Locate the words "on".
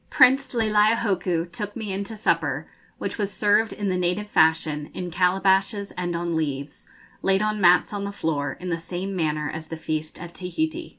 6.15-6.35, 7.43-7.61, 7.93-8.03